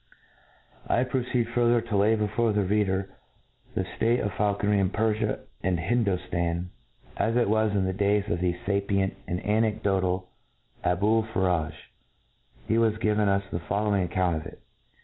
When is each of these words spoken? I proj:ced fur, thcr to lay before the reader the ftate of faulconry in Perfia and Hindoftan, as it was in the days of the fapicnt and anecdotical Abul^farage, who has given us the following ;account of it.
I 0.87 1.03
proj:ced 1.03 1.49
fur, 1.49 1.79
thcr 1.79 1.87
to 1.89 1.95
lay 1.95 2.15
before 2.15 2.53
the 2.53 2.63
reader 2.63 3.11
the 3.75 3.83
ftate 3.83 4.19
of 4.25 4.31
faulconry 4.31 4.79
in 4.79 4.89
Perfia 4.89 5.41
and 5.61 5.77
Hindoftan, 5.77 6.69
as 7.17 7.35
it 7.35 7.47
was 7.47 7.73
in 7.75 7.85
the 7.85 7.93
days 7.93 8.27
of 8.27 8.39
the 8.39 8.53
fapicnt 8.65 9.13
and 9.27 9.43
anecdotical 9.45 10.23
Abul^farage, 10.83 11.75
who 12.67 12.81
has 12.81 12.97
given 12.97 13.29
us 13.29 13.43
the 13.51 13.59
following 13.59 14.01
;account 14.01 14.37
of 14.37 14.47
it. 14.47 14.59